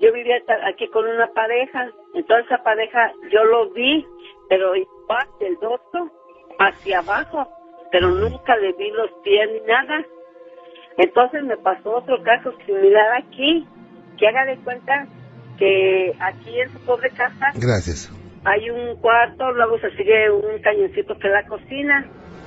yo 0.00 0.12
vivía 0.12 0.36
aquí 0.66 0.88
con 0.88 1.06
una 1.06 1.26
pareja, 1.28 1.88
entonces 2.14 2.46
esa 2.46 2.62
pareja 2.62 3.12
yo 3.30 3.44
lo 3.44 3.70
vi, 3.70 4.06
pero 4.48 4.74
igual 4.74 5.26
del 5.40 5.56
dorso 5.60 6.10
hacia 6.58 6.98
abajo, 6.98 7.46
pero 7.90 8.08
nunca 8.08 8.56
le 8.56 8.72
vi 8.72 8.90
los 8.90 9.10
pies 9.22 9.48
ni 9.52 9.60
nada. 9.66 10.04
Entonces 10.96 11.42
me 11.44 11.56
pasó 11.56 11.96
otro 11.96 12.22
caso 12.22 12.52
similar 12.66 13.22
aquí, 13.22 13.66
que 14.18 14.28
haga 14.28 14.44
de 14.46 14.56
cuenta 14.58 15.06
que 15.58 16.12
aquí 16.20 16.60
en 16.60 16.70
su 16.70 16.84
pobre 16.84 17.10
casa 17.10 17.52
Gracias. 17.54 18.12
hay 18.44 18.70
un 18.70 18.96
cuarto, 19.00 19.52
luego 19.52 19.78
se 19.78 19.90
sigue 19.96 20.30
un 20.30 20.60
cañoncito 20.62 21.16
que 21.18 21.28
es 21.28 21.32
la 21.32 21.46
cocina, 21.46 22.06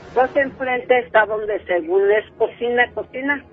entonces 0.10 0.38
enfrente 0.38 1.00
está 1.00 1.25
donde 1.25 1.63
según 1.66 2.12
es 2.12 2.25
cocina, 2.38 2.92
cocina. 2.94 3.44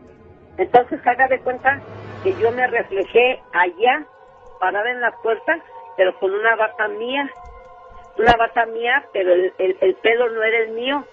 Entonces 0.56 1.00
haga 1.04 1.26
de 1.28 1.38
cuenta 1.40 1.80
que 2.24 2.34
yo 2.40 2.50
me 2.52 2.66
reflejé 2.66 3.42
allá, 3.52 4.06
parada 4.58 4.90
en 4.90 5.02
la 5.02 5.12
puerta, 5.22 5.62
pero 5.96 6.18
con 6.18 6.32
una 6.32 6.56
bata 6.56 6.88
mía, 6.88 7.30
una 8.18 8.34
bata 8.36 8.64
mía, 8.66 9.04
pero 9.12 9.32
el, 9.32 9.52
el, 9.58 9.94
pelo 9.96 10.30
no 10.30 10.42
era 10.42 10.58
el 10.58 10.70
mío, 10.72 11.04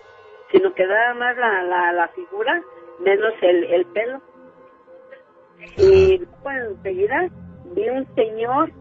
sino 0.52 0.74
que 0.74 0.88
nada 0.88 1.14
más 1.14 1.38
la, 1.38 1.64
la, 1.64 1.92
la 1.92 2.08
figura, 2.10 2.62
menos 3.00 3.34
el, 3.42 3.66
el 3.66 3.86
pelo. 3.88 4.22
Y 5.78 6.24
bueno, 6.42 6.70
enseguida 6.70 7.28
vi 7.76 7.90
un 7.90 8.08
señor, 8.16 8.72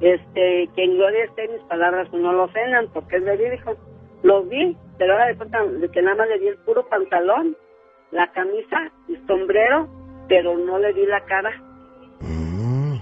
este, 0.00 0.68
que 0.74 0.84
en 0.84 0.96
gloria 0.96 1.24
esté 1.24 1.46
mis 1.48 1.62
palabras 1.64 2.10
no 2.12 2.32
lo 2.32 2.44
ofendan, 2.44 2.88
porque 2.92 3.16
es 3.16 3.24
verídico. 3.24 3.76
Lo 4.22 4.42
vi, 4.44 4.76
pero 4.96 5.12
ahora 5.12 5.26
de 5.26 5.36
cuenta 5.36 5.62
de 5.62 5.90
que 5.90 6.02
nada 6.02 6.16
más 6.16 6.28
le 6.28 6.38
di 6.38 6.48
el 6.48 6.58
puro 6.58 6.86
pantalón, 6.88 7.54
la 8.12 8.30
camisa, 8.32 8.90
y 9.08 9.16
sombrero, 9.26 9.88
pero 10.30 10.56
no 10.56 10.78
le 10.78 10.92
di 10.94 11.04
la 11.06 11.24
cara. 11.24 11.50
Mm. 12.20 12.94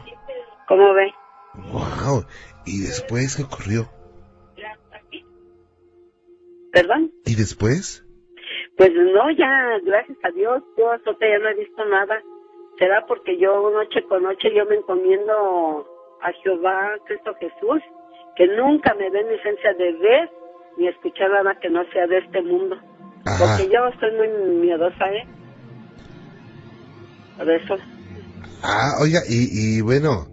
¿Cómo 0.67 0.95
ve? 0.95 1.13
Wow. 1.71 2.25
¿Y 2.65 2.81
después 2.81 3.37
qué 3.37 3.43
ocurrió? 3.43 3.87
¿Perdón? 6.73 7.13
¿Y 7.27 7.37
después? 7.37 8.05
Pues 8.79 8.93
no, 8.95 9.31
ya, 9.31 9.79
gracias 9.85 10.19
a 10.25 10.31
Dios, 10.31 10.63
yo 10.77 10.91
hasta 10.91 11.13
ya 11.21 11.39
no 11.39 11.49
he 11.49 11.55
visto 11.55 11.85
nada 11.85 12.21
será 12.79 13.05
porque 13.07 13.37
yo 13.39 13.71
noche 13.71 14.03
con 14.05 14.23
noche 14.23 14.55
yo 14.55 14.65
me 14.67 14.77
encomiendo 14.77 15.87
a 16.23 16.33
Jehová, 16.43 16.97
Cristo 17.07 17.35
Jesús, 17.41 17.83
que 18.37 18.47
nunca 18.47 18.95
me 18.95 19.11
dé 19.11 19.25
licencia 19.25 19.75
de 19.75 19.93
ver 19.95 20.31
ni 20.77 20.87
escuchar 20.87 21.31
nada 21.31 21.59
que 21.61 21.69
no 21.69 21.85
sea 21.91 22.07
de 22.07 22.19
este 22.19 22.41
mundo. 22.41 22.77
Porque 23.25 23.69
yo 23.69 23.89
estoy 23.89 24.13
muy 24.13 24.29
miedosa, 24.61 25.13
¿eh? 25.13 25.27
Por 27.39 27.51
eso. 27.51 27.77
Ah, 28.63 28.97
oiga, 29.01 29.21
y, 29.29 29.77
y 29.79 29.81
bueno, 29.81 30.27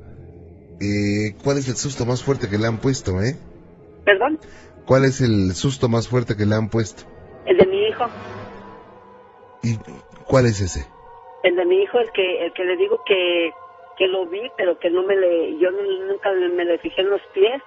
eh, 0.82 1.36
¿cuál 1.44 1.58
es 1.58 1.70
el 1.70 1.78
susto 1.78 2.06
más 2.06 2.24
fuerte 2.24 2.50
que 2.50 2.58
le 2.58 2.68
han 2.68 2.80
puesto, 2.80 3.22
eh? 3.22 3.38
¿Perdón? 4.04 4.40
¿Cuál 4.86 5.06
es 5.06 5.22
el 5.22 5.54
susto 5.54 5.88
más 5.88 6.08
fuerte 6.08 6.36
que 6.36 6.46
le 6.46 6.56
han 6.56 6.70
puesto? 6.70 7.04
El 7.46 7.58
de 7.58 7.66
mi 7.66 7.88
hijo. 7.88 8.06
¿Y 9.64 9.78
cuál 10.28 10.48
es 10.48 10.60
ese? 10.62 10.86
el 11.46 11.56
de 11.56 11.66
mi 11.66 11.84
hijo, 11.84 12.00
el 12.00 12.12
que, 12.12 12.46
el 12.46 12.54
que 12.54 12.64
le 12.66 12.76
digo 12.76 13.02
que, 13.06 13.52
que 13.98 14.08
lo 14.08 14.26
vi, 14.28 14.42
pero 14.58 14.80
que 14.80 14.90
no 14.90 15.04
me 15.04 15.16
le, 15.16 15.60
yo 15.60 15.70
nunca 15.70 16.32
me 16.32 16.66
le 16.66 16.80
fijé 16.80 17.02
en 17.02 17.12
los 17.12 17.22
pies, 17.34 17.62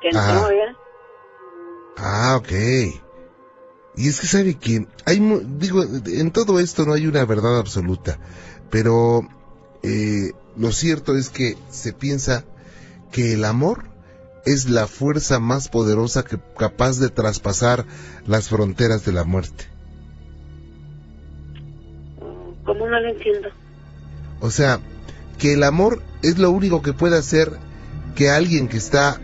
que 0.00 0.10
no 0.10 0.48
él. 0.48 0.76
Ah, 1.98 2.36
ok. 2.38 2.50
Y 3.96 4.08
es 4.08 4.20
que 4.20 4.26
sabe 4.26 4.58
que 4.58 4.86
hay, 5.04 5.18
digo, 5.58 5.82
en 5.82 6.30
todo 6.32 6.58
esto 6.60 6.86
no 6.86 6.94
hay 6.94 7.06
una 7.06 7.26
verdad 7.26 7.58
absoluta, 7.58 8.18
pero 8.70 9.28
eh, 9.82 10.32
lo 10.56 10.72
cierto 10.72 11.16
es 11.16 11.30
que 11.30 11.56
se 11.70 11.92
piensa 11.92 12.44
que 13.10 13.34
el 13.34 13.44
amor 13.44 13.84
es 14.46 14.70
la 14.70 14.86
fuerza 14.86 15.38
más 15.38 15.68
poderosa 15.68 16.24
que 16.24 16.38
capaz 16.58 16.98
de 16.98 17.10
traspasar 17.10 17.84
las 18.26 18.48
fronteras 18.48 19.04
de 19.04 19.12
la 19.12 19.24
muerte. 19.24 19.64
¿Cómo 22.64 22.86
no 22.86 23.00
lo 23.00 23.08
entiendo? 23.08 23.48
O 24.40 24.50
sea, 24.50 24.80
que 25.38 25.54
el 25.54 25.62
amor 25.62 26.02
es 26.22 26.38
lo 26.38 26.50
único 26.50 26.82
que 26.82 26.92
puede 26.92 27.18
hacer 27.18 27.52
que 28.14 28.30
alguien 28.30 28.68
que 28.68 28.76
está 28.76 29.20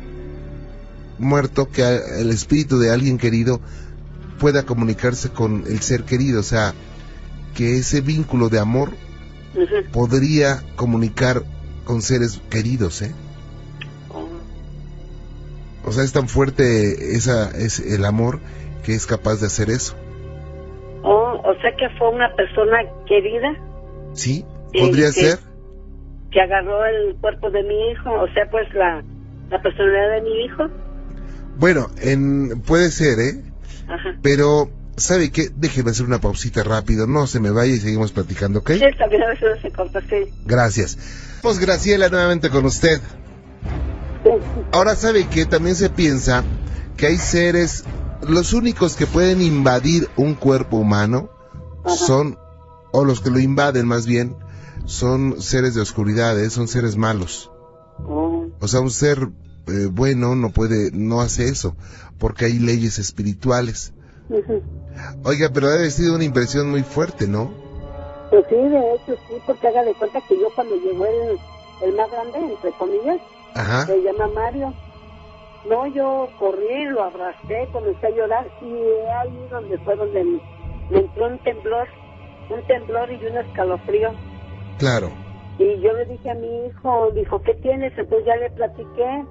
muerto, 1.19 1.71
que 1.71 1.83
el 2.19 2.31
espíritu 2.31 2.79
de 2.79 2.91
alguien 2.91 3.19
querido 3.19 3.61
pueda 4.39 4.65
comunicarse 4.65 5.31
con 5.31 5.65
el 5.67 5.81
ser 5.81 6.05
querido, 6.05 6.41
o 6.41 6.43
sea, 6.43 6.75
que 7.55 7.79
ese 7.79 8.01
vínculo 8.01 8.49
de 8.49 8.59
amor 8.59 8.93
podría 9.93 10.63
comunicar 10.77 11.43
con 11.85 12.03
seres 12.03 12.41
queridos, 12.51 13.03
¿eh? 13.03 13.15
Oh. 14.11 14.29
O 15.89 15.93
sea, 15.93 16.05
es 16.05 16.13
tan 16.13 16.29
fuerte 16.29 17.17
esa 17.17 17.51
es 17.51 17.81
el 17.81 18.05
amor 18.05 18.41
que 18.85 18.95
es 18.95 19.07
capaz 19.07 19.41
de 19.41 19.47
hacer 19.47 19.71
eso. 19.71 19.97
Oh, 21.03 21.41
o 21.45 21.61
sea 21.61 21.75
que 21.77 21.89
fue 21.99 22.11
una 22.11 22.35
persona 22.35 22.79
querida. 23.07 23.55
Sí, 24.13 24.45
podría 24.73 25.13
ser. 25.13 25.39
Que 26.31 26.41
agarró 26.41 26.85
el 26.85 27.17
cuerpo 27.17 27.51
de 27.51 27.63
mi 27.63 27.91
hijo, 27.91 28.13
o 28.13 28.29
sea, 28.35 28.51
pues 28.51 28.73
la, 28.75 29.03
la 29.51 29.63
personalidad 29.63 30.11
de 30.17 30.21
mi 30.23 30.45
hijo. 30.45 30.69
Bueno, 31.59 31.89
en, 32.03 32.61
puede 32.63 32.91
ser, 32.91 33.19
¿eh? 33.21 33.43
Ajá. 33.89 34.17
Pero, 34.23 34.69
¿sabe 34.97 35.31
qué? 35.31 35.51
Déjeme 35.55 35.91
hacer 35.91 36.07
una 36.07 36.21
pausita 36.21 36.63
rápido, 36.63 37.07
no 37.07 37.27
se 37.27 37.41
me 37.41 37.51
vaya 37.51 37.75
y 37.75 37.81
seguimos 37.81 38.13
platicando, 38.13 38.61
¿ok? 38.61 38.73
Sí, 38.73 38.85
también 38.99 39.23
a 39.23 39.29
veces 39.29 39.61
se 39.63 39.71
corta, 39.71 40.01
sí. 40.03 40.33
Gracias. 40.45 40.99
Pues 41.43 41.59
Graciela, 41.59 42.09
nuevamente 42.09 42.51
con 42.51 42.65
usted. 42.65 43.01
Ahora, 44.73 44.97
¿sabe 44.97 45.29
que 45.29 45.47
También 45.47 45.77
se 45.77 45.89
piensa 45.89 46.43
que 46.97 47.07
hay 47.07 47.19
seres 47.19 47.85
los 48.23 48.53
únicos 48.53 48.97
que 48.97 49.07
pueden 49.07 49.43
invadir 49.43 50.09
un 50.17 50.35
cuerpo 50.35 50.79
humano 50.79 51.31
son, 51.87 52.39
o 52.93 53.05
los 53.05 53.21
que 53.21 53.31
lo 53.31 53.39
invaden 53.39 53.87
más 53.87 54.07
bien, 54.07 54.37
son 54.85 55.41
seres 55.41 55.75
de 55.75 55.81
oscuridad, 55.81 56.39
¿eh? 56.39 56.51
son 56.51 56.69
seres 56.69 56.97
malos. 56.97 57.51
Oh. 57.99 58.47
O 58.61 58.69
sea, 58.69 58.81
un 58.81 58.91
ser 58.91 59.31
eh, 59.69 59.87
bueno 59.91 60.35
no 60.35 60.51
puede, 60.51 60.91
no 60.93 61.21
hace 61.21 61.49
eso, 61.49 61.77
porque 62.19 62.47
hay 62.47 62.59
leyes 62.59 62.99
espirituales. 62.99 63.93
Oiga, 65.25 65.51
pero 65.53 65.69
ha 65.69 65.91
sido 65.91 66.15
una 66.15 66.25
impresión 66.25 66.71
muy 66.71 66.83
fuerte, 66.83 67.27
¿no? 67.27 67.51
Pues 68.31 68.45
sí, 68.49 68.57
de 68.57 68.95
hecho 68.95 69.15
sí, 69.29 69.35
porque 69.47 69.69
haga 69.69 69.85
de 69.85 69.95
cuenta 69.95 70.21
que 70.29 70.39
yo 70.39 70.49
cuando 70.55 70.75
llegó 70.77 71.07
el, 71.07 71.39
el 71.83 71.97
más 71.97 72.11
grande, 72.11 72.39
entre 72.39 72.73
comillas, 72.73 73.21
se 73.87 74.03
llama 74.03 74.29
Mario, 74.35 74.75
no, 75.69 75.87
yo 75.89 76.29
corrí, 76.39 76.85
lo 76.87 77.03
abracé, 77.03 77.69
comencé 77.73 78.07
a 78.07 78.11
llorar 78.11 78.47
y 78.63 78.73
ahí 79.21 79.49
donde 79.51 79.79
fue 79.79 79.97
donde 79.97 80.25
me 80.91 80.99
entró 80.99 81.27
un 81.27 81.39
temblor, 81.41 81.89
un 82.51 82.67
temblor 82.67 83.11
y 83.11 83.27
un 83.27 83.37
escalofrío. 83.37 84.11
Claro. 84.79 85.11
Y 85.59 85.81
yo 85.81 85.93
le 85.93 86.05
dije 86.05 86.31
a 86.31 86.35
mi 86.35 86.67
hijo, 86.67 87.11
dijo, 87.13 87.43
¿qué 87.43 87.55
tienes? 87.55 87.93
Entonces 87.97 88.27
ya 88.27 88.37
le 88.37 88.51
platiqué 88.51 89.25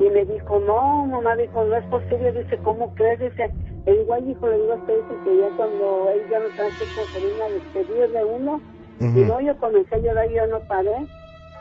y 0.00 0.10
me 0.10 0.24
dijo, 0.24 0.58
no, 0.60 1.06
mamá, 1.06 1.36
dijo, 1.36 1.64
no 1.64 1.76
es 1.76 1.84
posible, 1.84 2.32
dice, 2.32 2.58
¿cómo 2.64 2.92
crees? 2.94 3.20
Dice, 3.20 3.50
El 3.86 4.00
igual 4.00 4.28
hijo 4.28 4.48
le 4.48 4.58
digo 4.58 4.72
a 4.72 4.76
usted 4.76 5.00
que 5.24 5.36
ya 5.36 5.48
cuando 5.56 6.10
él 6.10 6.22
ya 6.30 6.38
no 6.40 6.46
trae 6.56 6.70
con 6.70 7.22
una 7.22 7.48
despedir 7.48 8.10
de 8.10 8.24
uno, 8.24 8.60
y 9.00 9.04
no, 9.04 9.40
yo 9.40 9.56
comencé 9.58 9.94
a 9.94 9.98
llorar 9.98 10.30
y 10.30 10.34
yo 10.34 10.46
no 10.46 10.60
paré. 10.60 11.06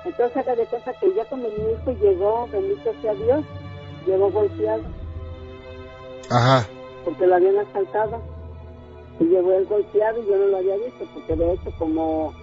Entonces 0.06 0.38
haga 0.38 0.56
de 0.56 0.66
cosa 0.66 0.94
que 0.94 1.14
ya 1.14 1.26
cuando 1.26 1.50
mi 1.50 1.72
hijo 1.72 1.92
llegó, 2.02 2.48
bendito 2.52 2.94
sea 3.02 3.14
Dios, 3.16 3.44
llegó 4.06 4.32
golpeado. 4.32 4.84
Ajá. 6.30 6.68
Porque 7.04 7.28
lo 7.28 7.36
habían 7.36 7.58
asaltado. 7.58 8.22
Y 9.20 9.26
llegó 9.26 9.52
él 9.54 9.66
golpeado 9.66 10.22
y 10.22 10.28
yo 10.28 10.38
no 10.38 10.46
lo 10.48 10.58
había 10.58 10.76
visto, 10.78 11.06
porque 11.14 11.36
de 11.36 11.54
hecho 11.54 11.72
como, 11.78 12.34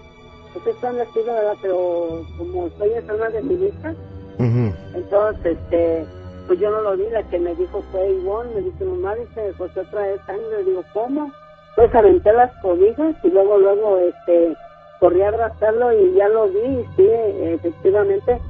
pues 0.53 0.75
está 0.75 0.93
vestido, 0.93 1.27
¿verdad? 1.27 1.57
Pero 1.63 2.25
como 2.39 2.67
estoy 2.67 2.93
en 2.93 3.07
zona 3.07 3.29
de 3.31 3.43
mi 3.43 3.55
vista, 3.57 3.95
entonces, 4.39 5.59
este, 5.59 6.07
pues 6.51 6.59
yo 6.59 6.69
no 6.69 6.81
lo 6.81 6.97
vi, 6.97 7.09
la 7.11 7.23
que 7.23 7.39
me 7.39 7.55
dijo 7.55 7.81
fue 7.93 8.11
Ivonne, 8.11 8.53
me 8.57 8.63
dice, 8.63 8.85
mamá, 8.85 9.15
dice, 9.15 9.55
otra 9.57 10.03
vez 10.03 10.21
sangre, 10.27 10.65
digo, 10.65 10.83
¿cómo? 10.93 11.31
Pues 11.77 11.95
aventé 11.95 12.33
las 12.33 12.51
cobijas 12.61 13.15
y 13.23 13.29
luego, 13.31 13.57
luego, 13.57 13.99
este, 13.99 14.57
corrí 14.99 15.23
a 15.23 15.29
abrazarlo 15.29 15.93
y 15.93 16.13
ya 16.15 16.27
lo 16.27 16.49
vi, 16.49 16.59
y 16.59 16.87
sí, 16.97 17.09
efectivamente, 17.09 18.41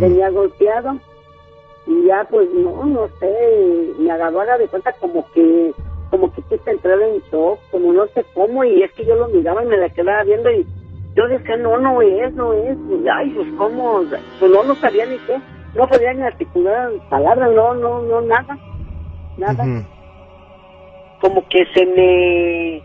tenía 0.00 0.30
golpeado. 0.30 0.98
Y 1.86 2.06
ya, 2.06 2.26
pues, 2.28 2.48
no, 2.54 2.86
no 2.86 3.08
sé, 3.20 3.92
me 4.00 4.10
agarró 4.10 4.40
a 4.40 4.58
de 4.58 4.66
cuenta 4.66 4.92
como 4.94 5.24
que, 5.30 5.72
como 6.10 6.34
que 6.34 6.42
quise 6.42 6.72
entrar 6.72 7.00
en 7.02 7.22
shock, 7.30 7.60
como 7.70 7.92
no 7.92 8.08
sé 8.08 8.26
cómo, 8.34 8.64
y 8.64 8.82
es 8.82 8.92
que 8.94 9.04
yo 9.04 9.14
lo 9.14 9.28
miraba 9.28 9.62
y 9.62 9.68
me 9.68 9.76
la 9.76 9.90
quedaba 9.90 10.24
viendo 10.24 10.50
y 10.50 10.66
yo 11.14 11.28
decía, 11.28 11.56
no, 11.58 11.78
no 11.78 12.02
es, 12.02 12.34
no 12.34 12.52
es, 12.52 12.76
y, 12.90 13.06
ay, 13.08 13.30
pues, 13.30 13.46
¿cómo? 13.56 14.02
Pues 14.40 14.50
no, 14.50 14.64
no 14.64 14.74
sabía 14.74 15.06
ni 15.06 15.18
qué 15.18 15.40
no 15.74 15.86
podía 15.88 16.12
ni 16.12 16.22
articular 16.22 16.90
palabras, 17.10 17.50
no, 17.54 17.74
no, 17.74 18.02
no, 18.02 18.20
nada, 18.22 18.58
nada. 19.36 19.64
Como 21.20 21.46
que 21.48 21.64
se 21.74 21.86
me 21.86 22.82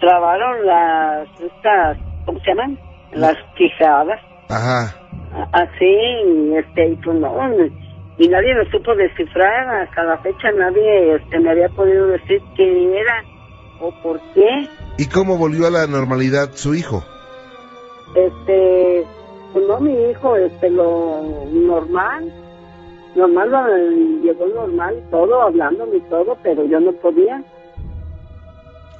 trabaron 0.00 0.66
las, 0.66 1.28
estas, 1.40 1.98
¿cómo 2.24 2.40
se 2.40 2.46
llaman? 2.46 2.78
Las 3.12 3.36
quijadas. 3.56 4.20
Ajá. 4.48 4.94
Así, 5.52 6.54
este, 6.56 6.88
y 6.88 6.96
pues 6.96 7.16
no, 7.18 7.30
y 8.18 8.28
nadie 8.28 8.54
me 8.54 8.70
supo 8.70 8.94
descifrar, 8.94 9.82
hasta 9.82 10.04
la 10.04 10.18
fecha 10.18 10.50
nadie 10.52 11.16
este, 11.16 11.40
me 11.40 11.50
había 11.50 11.68
podido 11.70 12.06
decir 12.08 12.40
qué 12.56 13.00
era 13.00 13.24
o 13.80 13.90
por 14.02 14.20
qué. 14.34 14.68
¿Y 14.98 15.06
cómo 15.08 15.38
volvió 15.38 15.66
a 15.66 15.70
la 15.70 15.86
normalidad 15.86 16.50
su 16.52 16.74
hijo? 16.74 17.02
Este, 18.14 19.04
pues 19.52 19.66
no, 19.66 19.80
mi 19.80 19.92
hijo, 19.92 20.36
este, 20.36 20.70
lo 20.70 21.22
normal, 21.52 22.32
normal, 23.14 23.50
lo, 23.50 24.22
llegó 24.22 24.46
normal, 24.46 25.02
todo, 25.10 25.42
hablándome 25.42 25.96
y 25.96 26.00
todo, 26.02 26.36
pero 26.42 26.64
yo 26.64 26.80
no 26.80 26.92
podía. 26.92 27.42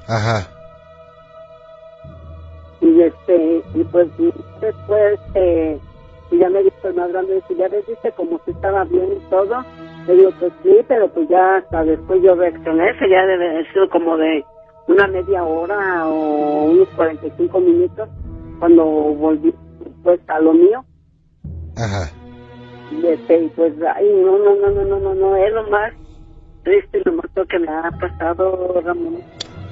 Ajá. 0.07 0.47
Y 2.81 3.01
este, 3.01 3.63
y 3.73 3.83
pues 3.85 4.07
después, 4.59 5.19
eh, 5.35 5.79
y 6.31 6.37
ya 6.37 6.49
me 6.49 6.63
dijo 6.63 6.75
el 6.83 6.95
más 6.95 7.11
grande, 7.11 7.35
dice, 7.35 7.55
ya 7.55 7.67
ves, 7.69 7.85
dice, 7.87 8.11
como 8.11 8.39
si 8.45 8.51
estaba 8.51 8.83
bien 8.85 9.13
y 9.13 9.29
todo. 9.29 9.63
Le 10.07 10.15
digo, 10.15 10.31
pues 10.39 10.51
sí, 10.63 10.77
pero 10.87 11.07
pues 11.07 11.29
ya 11.29 11.57
hasta 11.57 11.83
después 11.85 12.21
yo 12.21 12.35
reaccioné, 12.35 12.89
eso 12.89 13.05
ya 13.05 13.25
debe 13.25 13.49
haber 13.49 13.71
sido 13.71 13.89
como 13.89 14.17
de 14.17 14.43
una 14.87 15.07
media 15.07 15.43
hora 15.43 16.05
o 16.07 16.65
unos 16.65 16.89
45 16.89 17.59
minutos 17.61 18.09
cuando 18.59 18.83
volví 18.83 19.53
pues 20.03 20.19
a 20.27 20.39
lo 20.39 20.53
mío. 20.53 20.85
Ajá. 21.75 22.11
Y 22.91 23.05
este, 23.07 23.51
pues, 23.55 23.73
ay, 23.95 24.07
no, 24.23 24.37
no, 24.37 24.55
no, 24.55 24.69
no, 24.71 24.83
no, 24.85 24.99
no, 24.99 25.15
no, 25.15 25.35
es 25.35 25.53
lo 25.53 25.69
más 25.69 25.93
triste, 26.63 27.01
lo 27.05 27.13
más 27.13 27.25
que 27.49 27.59
me 27.59 27.67
ha 27.67 27.91
pasado, 27.99 28.81
Ramón. 28.83 29.21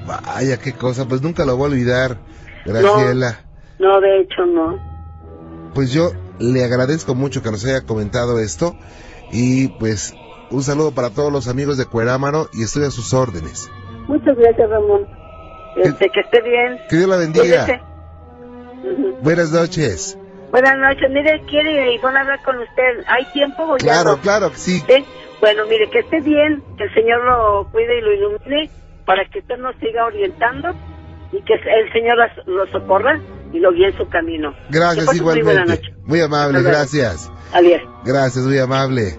Vaya, 0.07 0.57
qué 0.57 0.73
cosa, 0.73 1.07
pues 1.07 1.21
nunca 1.21 1.45
lo 1.45 1.55
voy 1.55 1.65
a 1.65 1.71
olvidar, 1.73 2.17
Graciela. 2.65 3.41
No, 3.79 3.87
no, 3.87 4.01
de 4.01 4.21
hecho 4.21 4.45
no. 4.45 4.79
Pues 5.73 5.91
yo 5.93 6.11
le 6.39 6.63
agradezco 6.63 7.15
mucho 7.15 7.43
que 7.43 7.51
nos 7.51 7.65
haya 7.65 7.85
comentado 7.85 8.39
esto 8.39 8.75
y 9.31 9.69
pues 9.79 10.13
un 10.49 10.63
saludo 10.63 10.91
para 10.91 11.11
todos 11.11 11.31
los 11.31 11.47
amigos 11.47 11.77
de 11.77 11.85
Cuerámaro 11.85 12.49
y 12.53 12.63
estoy 12.63 12.83
a 12.85 12.91
sus 12.91 13.13
órdenes. 13.13 13.69
Muchas 14.07 14.35
gracias, 14.35 14.69
Ramón. 14.69 15.07
Este, 15.77 16.09
que, 16.09 16.19
esté 16.19 16.41
bien. 16.41 16.79
Que 16.89 16.97
Dios 16.97 17.09
la 17.09 17.17
bendiga. 17.17 17.81
Buenas 19.21 19.51
noches. 19.51 20.17
Buenas 20.51 20.77
noches. 20.77 21.09
Mire, 21.09 21.41
quiere 21.49 21.93
Ivonne 21.93 22.19
hablar 22.19 22.41
con 22.43 22.57
usted. 22.59 23.03
¿Hay 23.07 23.25
tiempo? 23.31 23.75
claro, 23.79 24.19
claro, 24.21 24.51
sí. 24.53 24.83
Bueno, 25.39 25.65
mire, 25.67 25.89
que 25.89 25.99
esté 25.99 26.19
bien, 26.21 26.61
que 26.77 26.83
el 26.83 26.93
Señor 26.93 27.23
lo 27.23 27.67
cuide 27.71 27.97
y 27.97 28.01
lo 28.01 28.13
ilumine 28.13 28.69
para 29.05 29.25
que 29.25 29.39
usted 29.39 29.57
nos 29.57 29.75
siga 29.77 30.05
orientando 30.05 30.69
y 31.31 31.41
que 31.41 31.53
el 31.53 31.91
Señor 31.91 32.17
lo 32.45 32.67
socorra 32.67 33.19
y 33.51 33.59
lo 33.59 33.71
guíe 33.71 33.87
en 33.87 33.97
su 33.97 34.07
camino. 34.07 34.53
Gracias, 34.69 35.15
igualmente. 35.15 35.81
Muy 36.05 36.21
amable, 36.21 36.61
gracias. 36.61 37.31
Adiós. 37.53 37.81
Gracias, 38.05 38.45
muy 38.45 38.59
amable. 38.59 39.17